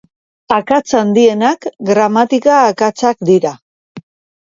[0.55, 3.57] Akats handienak gramatika akatsak dira.